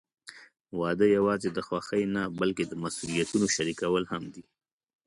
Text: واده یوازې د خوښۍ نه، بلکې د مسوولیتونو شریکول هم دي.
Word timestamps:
واده 0.79 1.07
یوازې 1.17 1.49
د 1.51 1.59
خوښۍ 1.67 2.03
نه، 2.15 2.23
بلکې 2.39 2.63
د 2.67 2.73
مسوولیتونو 2.83 3.47
شریکول 3.55 4.03
هم 4.11 4.23
دي. 4.33 4.43